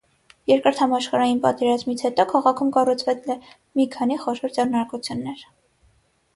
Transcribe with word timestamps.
Երկրորդ 0.51 0.79
համաշխարհային 0.83 1.41
պատերազմից 1.43 2.01
հետո 2.07 2.25
քաղաքում 2.33 2.73
կառուցվել 2.79 3.31
է 3.35 3.37
մի 3.81 3.89
քանի 3.99 4.21
խոշոր 4.27 4.59
ձեռնարկություններ։ 4.59 5.49